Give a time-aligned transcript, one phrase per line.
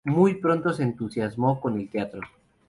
[0.03, 2.21] Muy pronto se entusiasmó con el teatro.